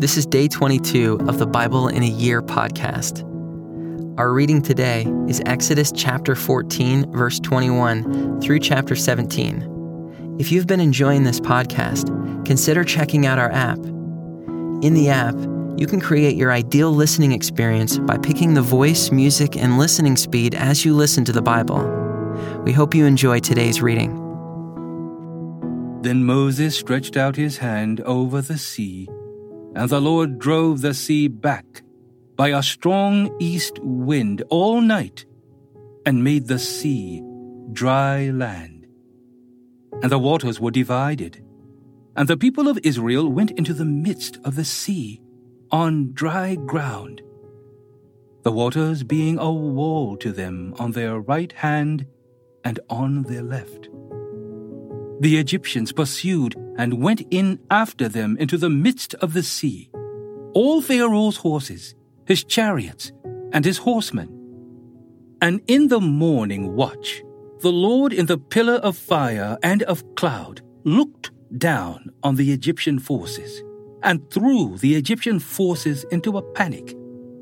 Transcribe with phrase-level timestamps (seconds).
[0.00, 3.22] This is day 22 of the Bible in a Year podcast.
[4.18, 10.36] Our reading today is Exodus chapter 14, verse 21 through chapter 17.
[10.40, 12.06] If you've been enjoying this podcast,
[12.46, 13.76] consider checking out our app.
[13.76, 15.34] In the app,
[15.76, 20.54] you can create your ideal listening experience by picking the voice, music, and listening speed
[20.54, 21.84] as you listen to the Bible.
[22.64, 24.14] We hope you enjoy today's reading.
[26.00, 29.06] Then Moses stretched out his hand over the sea
[29.74, 31.82] and the Lord drove the sea back
[32.36, 35.26] by a strong east wind all night,
[36.06, 37.22] and made the sea
[37.72, 38.86] dry land.
[40.02, 41.44] And the waters were divided,
[42.16, 45.20] and the people of Israel went into the midst of the sea
[45.70, 47.22] on dry ground,
[48.42, 52.06] the waters being a wall to them on their right hand
[52.64, 53.88] and on their left.
[55.20, 59.90] The Egyptians pursued and went in after them into the midst of the sea,
[60.54, 61.94] all Pharaoh's horses,
[62.26, 63.12] his chariots,
[63.52, 64.28] and his horsemen.
[65.42, 67.22] And in the morning watch,
[67.58, 72.98] the Lord in the pillar of fire and of cloud looked down on the Egyptian
[72.98, 73.62] forces
[74.02, 76.96] and threw the Egyptian forces into a panic,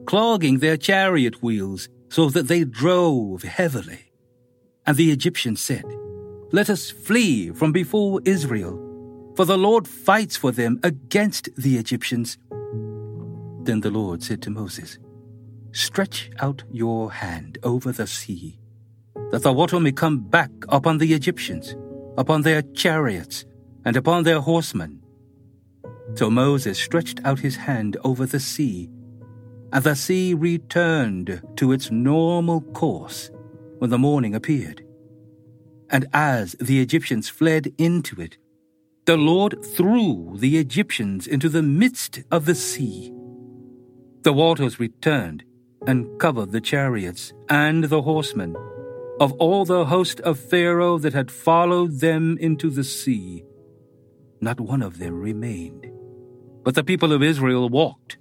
[0.06, 4.10] clogging their chariot wheels so that they drove heavily.
[4.84, 5.84] And the Egyptians said,
[6.50, 8.88] let us flee from before Israel,
[9.39, 12.39] for the Lord fights for them against the Egyptians.
[13.62, 14.98] Then the Lord said to Moses,
[15.70, 18.59] Stretch out your hand over the sea,
[19.31, 21.77] that the water may come back upon the Egyptians,
[22.16, 23.44] upon their chariots,
[23.84, 25.00] and upon their horsemen.
[26.14, 28.91] So Moses stretched out his hand over the sea,
[29.72, 33.31] and the sea returned to its normal course
[33.78, 34.84] when the morning appeared.
[35.91, 38.36] And as the Egyptians fled into it,
[39.08, 43.10] the Lord threw the Egyptians into the midst of the sea.
[44.20, 45.44] The waters returned
[45.86, 48.54] and covered the chariots and the horsemen
[49.18, 53.47] of all the host of Pharaoh that had followed them into the sea.
[54.42, 55.91] Not one of them remained.
[56.62, 58.18] But the people of Israel walked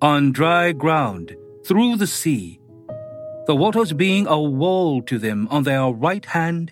[0.00, 1.34] on dry ground
[1.66, 2.60] through the sea,
[3.48, 6.70] the waters being a wall to them on their right hand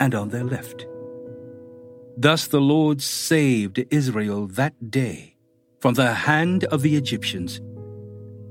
[0.00, 0.84] and on their left.
[2.16, 5.36] Thus the Lord saved Israel that day
[5.80, 7.60] from the hand of the Egyptians.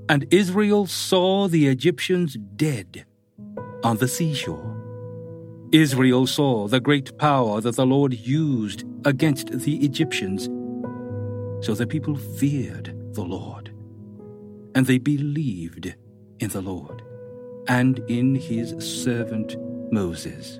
[0.09, 3.05] And Israel saw the Egyptians dead
[3.83, 4.77] on the seashore.
[5.71, 10.45] Israel saw the great power that the Lord used against the Egyptians.
[11.65, 13.71] So the people feared the Lord,
[14.75, 15.95] and they believed
[16.39, 17.03] in the Lord
[17.67, 19.55] and in his servant
[19.93, 20.59] Moses.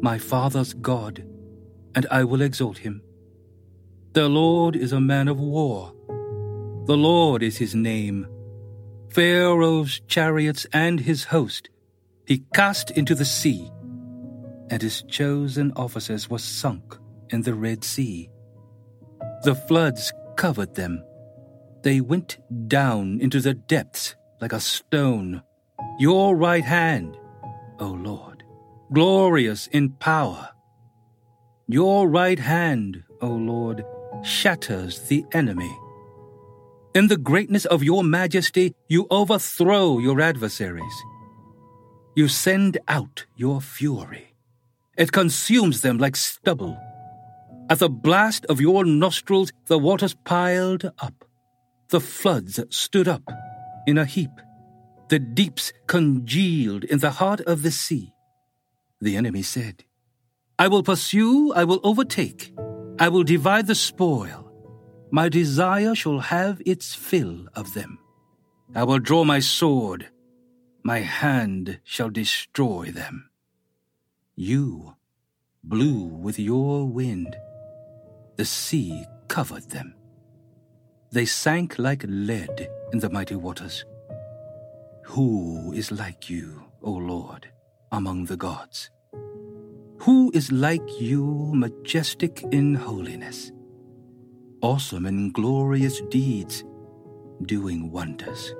[0.00, 1.24] my father's God,
[1.94, 3.02] and I will exalt him.
[4.12, 5.92] The Lord is a man of war.
[6.86, 8.26] The Lord is his name.
[9.10, 11.70] Pharaoh's chariots and his host
[12.26, 13.70] he cast into the sea,
[14.70, 16.96] and his chosen officers were sunk
[17.30, 18.28] in the Red Sea.
[19.44, 21.02] The floods covered them.
[21.82, 22.38] They went
[22.68, 25.42] down into the depths like a stone.
[25.98, 27.16] Your right hand,
[27.80, 28.37] O Lord
[28.92, 30.50] glorious in power.
[31.66, 33.84] Your right hand, O Lord,
[34.22, 35.76] shatters the enemy.
[36.94, 41.02] In the greatness of your majesty, you overthrow your adversaries.
[42.16, 44.34] You send out your fury.
[44.96, 46.76] It consumes them like stubble.
[47.70, 51.24] At the blast of your nostrils, the waters piled up.
[51.90, 53.22] The floods stood up
[53.86, 54.30] in a heap.
[55.08, 58.12] The deeps congealed in the heart of the sea.
[59.00, 59.84] The enemy said,
[60.58, 62.52] I will pursue, I will overtake,
[62.98, 64.52] I will divide the spoil.
[65.10, 67.98] My desire shall have its fill of them.
[68.74, 70.08] I will draw my sword,
[70.82, 73.30] my hand shall destroy them.
[74.34, 74.96] You
[75.62, 77.36] blew with your wind,
[78.36, 79.94] the sea covered them.
[81.10, 83.84] They sank like lead in the mighty waters.
[85.04, 87.48] Who is like you, O Lord?
[87.92, 88.90] Among the gods.
[90.00, 93.50] Who is like you, majestic in holiness,
[94.62, 96.64] awesome in glorious deeds,
[97.44, 98.54] doing wonders.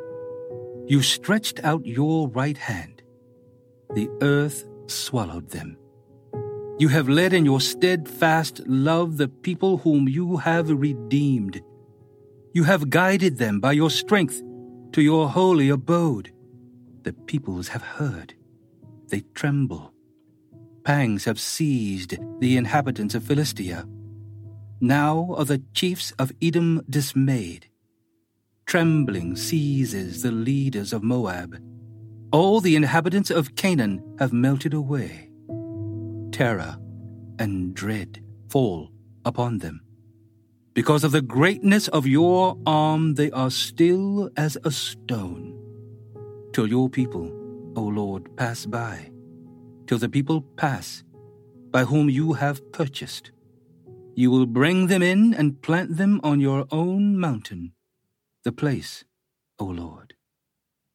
[0.87, 3.03] You stretched out your right hand.
[3.95, 5.77] The earth swallowed them.
[6.79, 11.61] You have led in your steadfast love the people whom you have redeemed.
[12.55, 14.43] You have guided them by your strength
[14.93, 16.33] to your holy abode.
[17.03, 18.35] The peoples have heard.
[19.09, 19.93] They tremble.
[20.85, 23.87] Pangs have seized the inhabitants of Philistia.
[24.81, 27.67] Now are the chiefs of Edom dismayed.
[28.67, 31.59] Trembling seizes the leaders of Moab.
[32.33, 35.31] All the inhabitants of Canaan have melted away.
[36.31, 36.77] Terror
[37.39, 38.91] and dread fall
[39.25, 39.81] upon them.
[40.75, 45.59] Because of the greatness of your arm, they are still as a stone.
[46.53, 47.33] Till your people,
[47.79, 49.13] O Lord, pass by.
[49.87, 51.05] Till the people pass,
[51.71, 53.31] by whom you have purchased.
[54.17, 57.75] You will bring them in and plant them on your own mountain,
[58.43, 59.05] the place,
[59.61, 60.15] O Lord,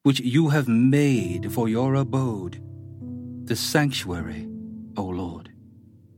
[0.04, 2.62] which you have made for your abode,
[3.46, 4.50] the sanctuary,
[4.98, 5.54] O Lord,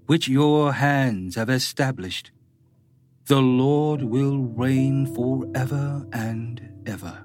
[0.07, 2.31] which your hands have established
[3.27, 7.23] the Lord will reign forever and ever.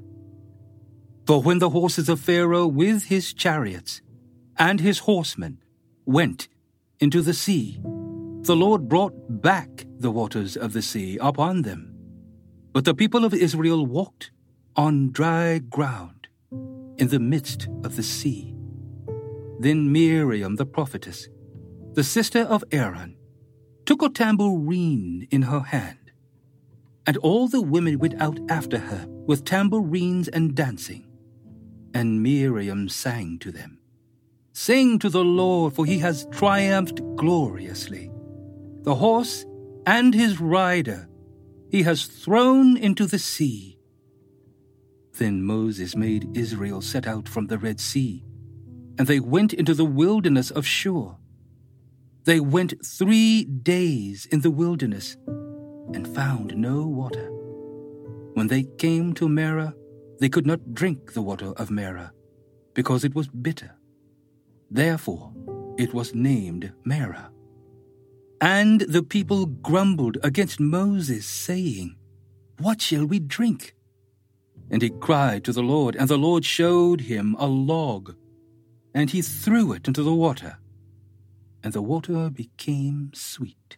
[1.31, 4.03] For when the horses of Pharaoh with his chariots
[4.59, 5.62] and his horsemen
[6.05, 6.49] went
[6.99, 7.79] into the sea,
[8.41, 11.94] the Lord brought back the waters of the sea upon them.
[12.73, 14.32] But the people of Israel walked
[14.75, 16.27] on dry ground
[16.99, 18.53] in the midst of the sea.
[19.61, 21.29] Then Miriam the prophetess,
[21.93, 23.17] the sister of Aaron,
[23.87, 26.11] took a tambourine in her hand.
[27.06, 31.06] And all the women went out after her with tambourines and dancing.
[31.93, 33.81] And Miriam sang to them
[34.53, 38.11] Sing to the Lord, for he has triumphed gloriously.
[38.83, 39.47] The horse
[39.87, 41.09] and his rider
[41.71, 43.79] he has thrown into the sea.
[45.19, 48.25] Then Moses made Israel set out from the Red Sea,
[48.99, 51.17] and they went into the wilderness of Shur.
[52.25, 55.17] They went three days in the wilderness
[55.95, 57.31] and found no water.
[58.35, 59.75] When they came to Marah,
[60.21, 62.13] they could not drink the water of Marah,
[62.75, 63.75] because it was bitter.
[64.71, 65.33] Therefore,
[65.77, 67.31] it was named Marah.
[68.41, 71.97] And the people grumbled against Moses, saying,
[72.59, 73.75] What shall we drink?
[74.71, 78.15] And he cried to the Lord, and the Lord showed him a log,
[78.95, 80.59] and he threw it into the water
[81.63, 83.77] and the water became sweet.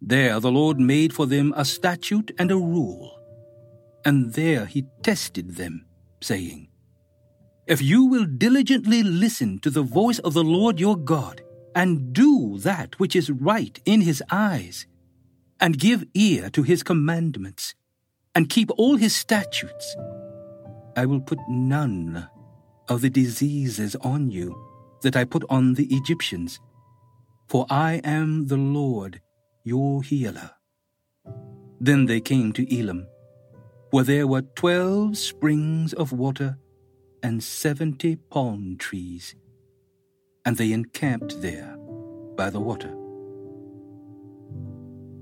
[0.00, 3.18] There the Lord made for them a statute and a rule,
[4.04, 5.86] and there he tested them,
[6.20, 6.68] saying,
[7.66, 11.42] If you will diligently listen to the voice of the Lord your God,
[11.74, 14.86] and do that which is right in his eyes,
[15.60, 17.74] and give ear to his commandments,
[18.34, 19.96] and keep all his statutes,
[20.96, 22.28] I will put none
[22.88, 24.54] of the diseases on you
[25.02, 26.60] that I put on the Egyptians,
[27.48, 29.20] for I am the Lord
[29.64, 30.50] your healer.
[31.80, 33.06] Then they came to Elim,
[33.94, 36.58] where there were twelve springs of water
[37.22, 39.36] and seventy palm trees,
[40.44, 41.76] and they encamped there
[42.34, 42.92] by the water.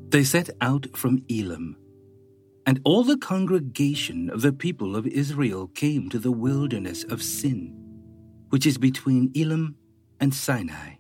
[0.09, 1.77] They set out from Elim,
[2.65, 7.77] and all the congregation of the people of Israel came to the wilderness of Sin
[8.49, 9.77] which is between Elim
[10.19, 10.95] and Sinai.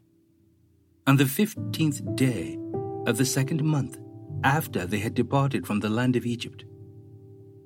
[1.06, 2.58] On the fifteenth day
[3.06, 3.99] of the second month
[4.44, 6.64] after they had departed from the land of Egypt.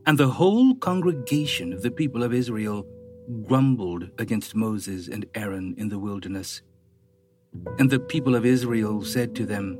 [0.07, 2.87] And the whole congregation of the people of Israel
[3.43, 6.63] grumbled against Moses and Aaron in the wilderness.
[7.79, 9.79] And the people of Israel said to them,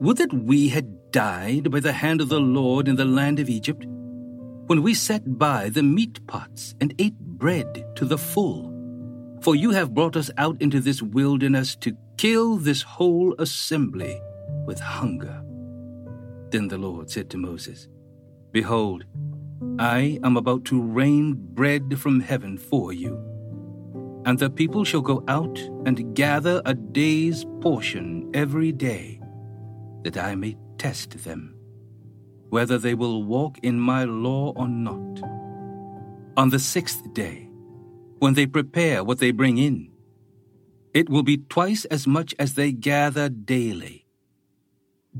[0.00, 3.48] Would that we had died by the hand of the Lord in the land of
[3.48, 3.86] Egypt,
[4.66, 8.70] when we sat by the meat pots and ate bread to the full
[9.40, 14.20] for you have brought us out into this wilderness to kill this whole assembly
[14.66, 15.42] with hunger.
[16.50, 17.88] Then the Lord said to Moses,
[18.52, 19.04] Behold,
[19.78, 23.18] I am about to rain bread from heaven for you.
[24.26, 29.20] And the people shall go out and gather a day's portion every day,
[30.02, 31.54] that I may test them,
[32.50, 35.22] whether they will walk in my law or not.
[36.36, 37.50] On the sixth day,
[38.20, 39.90] when they prepare what they bring in.
[40.92, 44.06] It will be twice as much as they gather daily.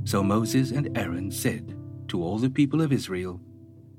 [0.04, 1.75] So Moses and Aaron said
[2.11, 3.40] to all the people of Israel,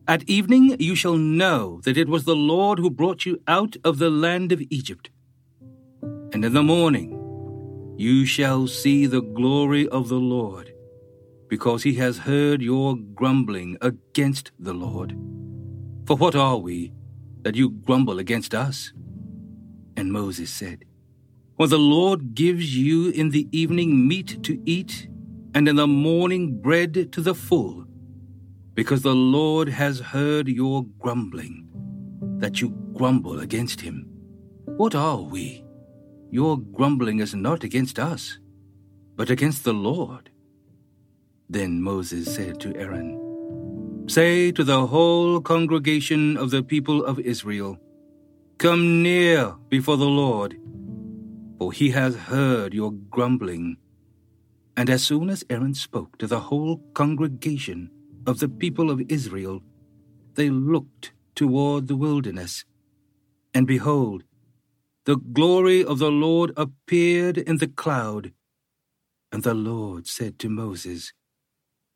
[0.08, 3.98] At evening you shall know that it was the Lord who brought you out of
[3.98, 5.10] the land of Egypt.
[6.34, 7.18] And in the morning
[7.98, 10.74] you shall see the glory of the Lord,
[11.48, 15.12] because he has heard your grumbling against the Lord.
[16.06, 16.94] For what are we
[17.44, 18.94] that you grumble against us?
[19.96, 20.86] And Moses said,
[21.58, 25.08] When the Lord gives you in the evening meat to eat,
[25.54, 27.86] and in the morning bread to the full,
[28.74, 31.68] because the Lord has heard your grumbling,
[32.40, 34.08] that you grumble against him.
[34.66, 35.64] What are we?
[36.30, 38.40] Your grumbling is not against us,
[39.16, 40.30] but against the Lord.
[41.50, 47.78] Then Moses said to Aaron, Say to the whole congregation of the people of Israel,
[48.58, 50.58] Come near before the Lord,
[51.58, 53.78] for he has heard your grumbling.
[54.78, 57.92] And as soon as Aaron spoke to the whole congregation
[58.28, 59.62] of the people of Israel,
[60.36, 62.66] they looked toward the wilderness.
[63.54, 64.24] And behold,
[65.06, 68.34] the glory of the Lord appeared in the cloud.
[69.32, 71.14] And the Lord said to Moses,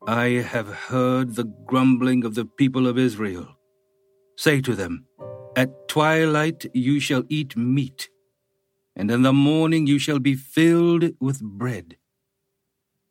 [0.06, 3.56] I have heard the grumbling of the people of Israel.
[4.36, 5.06] Say to them,
[5.56, 8.08] At twilight you shall eat meat,
[8.94, 11.96] and in the morning you shall be filled with bread.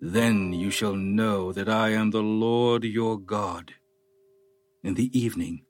[0.07, 3.73] Then you shall know that I am the Lord your God.
[4.83, 5.63] In the evening,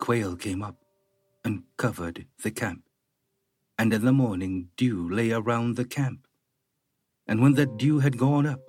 [0.00, 0.74] quail came up
[1.44, 2.82] and covered the camp,
[3.78, 6.26] and in the morning dew lay around the camp.
[7.28, 8.62] And when the dew had gone up,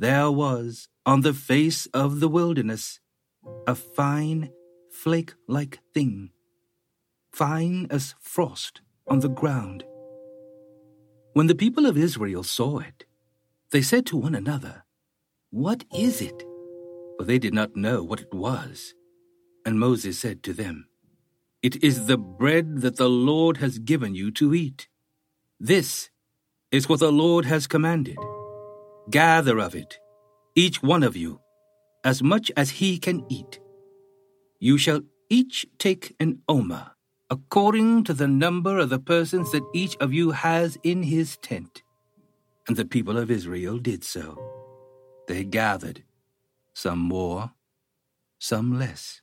[0.00, 2.98] there was on the face of the wilderness
[3.68, 4.50] a fine
[4.90, 6.30] flake like thing,
[7.30, 9.84] fine as frost on the ground.
[11.34, 13.04] When the people of Israel saw it,
[13.74, 14.84] they said to one another,
[15.50, 16.44] What is it?
[17.18, 18.94] For they did not know what it was.
[19.66, 20.86] And Moses said to them,
[21.60, 24.86] It is the bread that the Lord has given you to eat.
[25.58, 26.08] This
[26.70, 28.16] is what the Lord has commanded.
[29.10, 29.98] Gather of it,
[30.54, 31.40] each one of you,
[32.04, 33.58] as much as he can eat.
[34.60, 36.92] You shall each take an omer,
[37.28, 41.82] according to the number of the persons that each of you has in his tent.
[42.66, 44.38] And the people of Israel did so.
[45.26, 46.04] They gathered,
[46.72, 47.52] some more,
[48.38, 49.20] some less.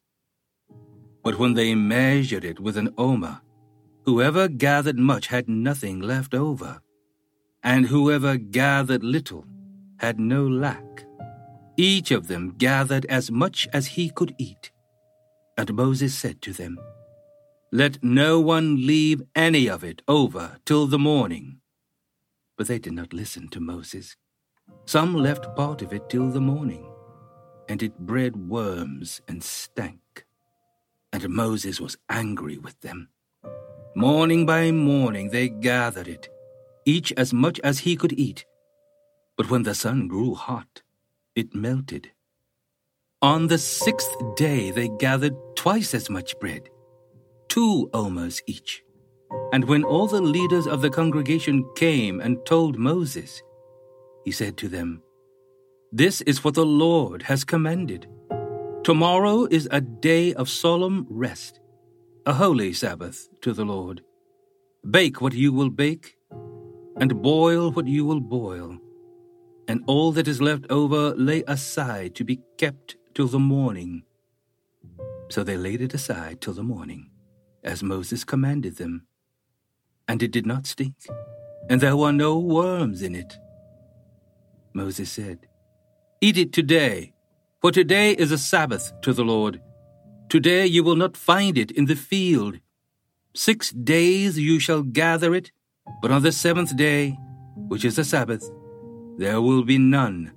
[1.23, 3.41] But when they measured it with an omer,
[4.05, 6.81] whoever gathered much had nothing left over,
[7.63, 9.45] and whoever gathered little
[9.97, 11.05] had no lack.
[11.77, 14.71] Each of them gathered as much as he could eat.
[15.57, 16.79] And Moses said to them,
[17.71, 21.60] Let no one leave any of it over till the morning.
[22.61, 24.15] But they did not listen to Moses.
[24.85, 26.85] Some left part of it till the morning,
[27.67, 30.27] and it bred worms and stank.
[31.11, 33.09] And Moses was angry with them.
[33.95, 36.29] Morning by morning they gathered it,
[36.85, 38.45] each as much as he could eat
[39.41, 40.83] but when the sun grew hot,
[41.35, 42.11] it melted.
[43.23, 46.69] On the sixth day they gathered twice as much bread,
[47.47, 48.83] two omers each.
[49.53, 53.41] And when all the leaders of the congregation came and told Moses,
[54.23, 55.01] he said to them,
[55.91, 58.07] This is what the Lord has commanded.
[58.83, 61.59] Tomorrow is a day of solemn rest,
[62.25, 64.01] a holy Sabbath to the Lord.
[64.89, 66.15] Bake what you will bake,
[66.97, 68.79] and boil what you will boil
[69.71, 74.03] and all that is left over lay aside to be kept till the morning.
[75.29, 77.09] So they laid it aside till the morning,
[77.63, 79.07] as Moses commanded them.
[80.07, 80.95] And it did not stink,
[81.69, 83.37] and there were no worms in it.
[84.73, 85.47] Moses said,
[86.19, 87.13] Eat it today,
[87.61, 89.61] for today is a Sabbath to the Lord.
[90.29, 92.59] Today you will not find it in the field.
[93.33, 95.51] Six days you shall gather it,
[96.01, 97.17] but on the seventh day,
[97.55, 98.49] which is a Sabbath,
[99.17, 100.31] there will be none.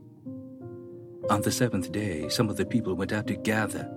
[1.30, 3.88] On the seventh day, some of the people went out to gather,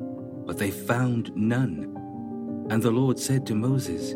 [0.45, 1.93] but they found none.
[2.69, 4.15] And the Lord said to Moses,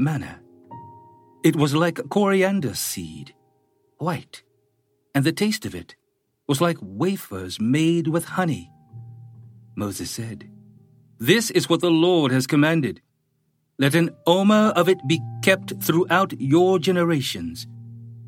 [0.00, 0.40] manna.
[1.44, 3.34] It was like coriander seed,
[3.98, 4.42] white,
[5.14, 5.96] and the taste of it
[6.48, 8.70] was like wafers made with honey.
[9.76, 10.50] Moses said,
[11.18, 13.00] This is what the Lord has commanded.
[13.78, 17.66] Let an omer of it be kept throughout your generations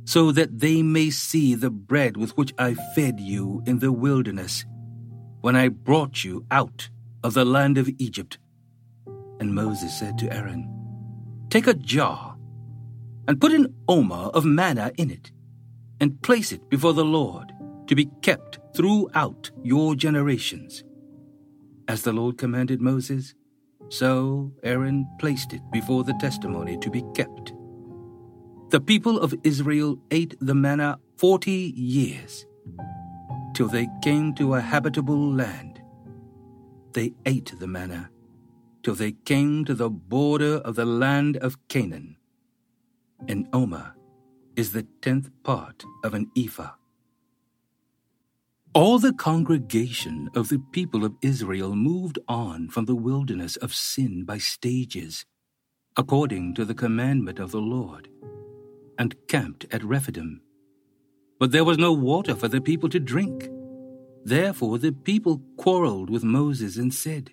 [0.04, 4.64] so that they may see the bread with which I fed you in the wilderness,
[5.40, 6.88] when I brought you out
[7.22, 8.38] of the land of Egypt.
[9.40, 10.71] And Moses said to Aaron,
[11.52, 12.34] Take a jar,
[13.28, 15.32] and put an omer of manna in it,
[16.00, 17.52] and place it before the Lord,
[17.88, 20.82] to be kept throughout your generations.
[21.88, 23.34] As the Lord commanded Moses,
[23.90, 27.52] so Aaron placed it before the testimony to be kept.
[28.70, 32.46] The people of Israel ate the manna forty years,
[33.52, 35.82] till they came to a habitable land.
[36.94, 38.08] They ate the manna
[38.82, 42.16] till they came to the border of the land of Canaan.
[43.28, 43.94] An omer
[44.56, 46.72] is the tenth part of an ephah.
[48.74, 54.24] All the congregation of the people of Israel moved on from the wilderness of Sin
[54.24, 55.26] by stages,
[55.96, 58.08] according to the commandment of the Lord
[58.98, 60.40] and camped at Rephidim.
[61.38, 63.48] But there was no water for the people to drink.
[64.24, 67.32] Therefore the people quarreled with Moses and said,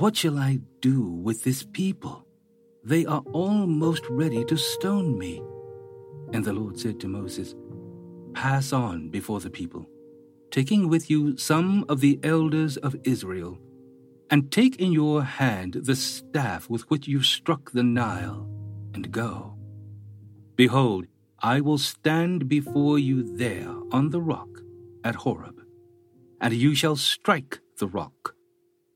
[0.00, 2.26] What shall I do with this people?
[2.82, 5.42] They are almost ready to stone me.
[6.32, 7.54] And the Lord said to Moses,
[8.32, 9.84] Pass on before the people,
[10.50, 13.58] taking with you some of the elders of Israel,
[14.30, 18.48] and take in your hand the staff with which you struck the Nile,
[18.94, 19.54] and go.
[20.56, 21.08] Behold,
[21.40, 24.48] I will stand before you there on the rock
[25.04, 25.60] at Horeb,
[26.40, 28.34] and you shall strike the rock,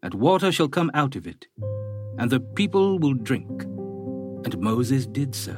[0.05, 1.47] and water shall come out of it,
[2.19, 3.63] and the people will drink.
[4.45, 5.57] And Moses did so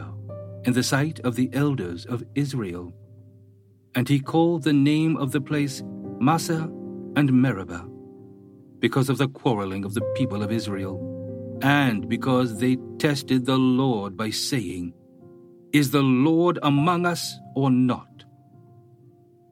[0.65, 2.95] in the sight of the elders of Israel.
[3.97, 5.83] And he called the name of the place
[6.21, 6.71] Massah
[7.17, 7.87] and Meribah,
[8.79, 10.97] because of the quarreling of the people of Israel,
[11.61, 14.95] and because they tested the Lord by saying,
[15.73, 18.25] is the Lord among us or not?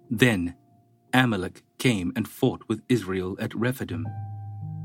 [0.08, 0.54] Then
[1.12, 4.06] Amalek came and fought with Israel at Rephidim.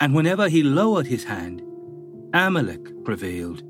[0.00, 1.62] And whenever he lowered his hand,
[2.32, 3.62] Amalek prevailed.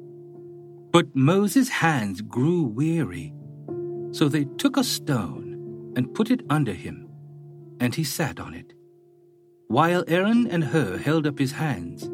[0.93, 3.33] But Moses' hands grew weary.
[4.13, 7.09] So they took a stone and put it under him,
[7.81, 8.75] and he sat on it.
[9.69, 12.09] While Aaron and Hur held up his hands,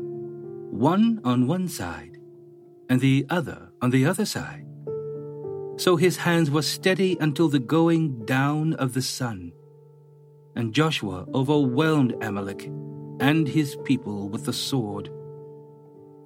[0.71, 2.19] one on one side
[2.89, 4.67] and the other on the other side.
[5.77, 9.53] So his hands were steady until the going down of the sun.
[10.57, 12.71] And Joshua overwhelmed Amalek
[13.21, 15.11] and his people with the sword.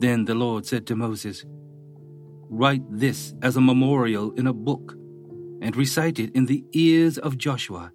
[0.01, 1.45] Then the Lord said to Moses,
[2.51, 4.95] Write this as a memorial in a book,
[5.61, 7.93] and recite it in the ears of Joshua,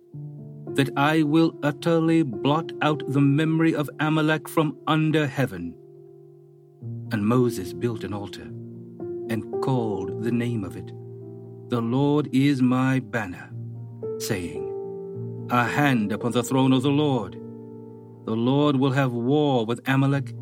[0.75, 5.73] that I will utterly blot out the memory of Amalek from under heaven.
[7.11, 8.49] And Moses built an altar
[9.29, 10.91] and called the name of it,
[11.69, 13.49] The Lord is my banner,
[14.19, 17.39] saying, A hand upon the throne of the Lord.
[18.25, 20.33] The Lord will have war with Amalek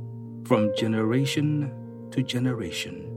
[0.46, 1.74] from generation
[2.12, 3.11] to generation.